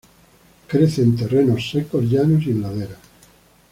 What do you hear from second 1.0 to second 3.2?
en terrenos secos, llanos y en laderas.